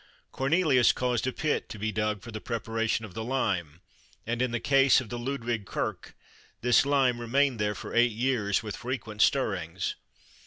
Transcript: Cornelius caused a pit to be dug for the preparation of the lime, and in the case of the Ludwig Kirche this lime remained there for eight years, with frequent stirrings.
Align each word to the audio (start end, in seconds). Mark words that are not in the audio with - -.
Cornelius 0.31 0.93
caused 0.93 1.27
a 1.27 1.31
pit 1.31 1.69
to 1.69 1.77
be 1.77 1.91
dug 1.91 2.23
for 2.23 2.31
the 2.31 2.41
preparation 2.41 3.05
of 3.05 3.13
the 3.13 3.23
lime, 3.23 3.81
and 4.25 4.41
in 4.41 4.49
the 4.49 4.59
case 4.59 4.99
of 4.99 5.09
the 5.09 5.19
Ludwig 5.19 5.67
Kirche 5.67 6.13
this 6.61 6.87
lime 6.87 7.21
remained 7.21 7.59
there 7.59 7.75
for 7.75 7.93
eight 7.93 8.09
years, 8.09 8.63
with 8.63 8.75
frequent 8.75 9.21
stirrings. 9.21 9.93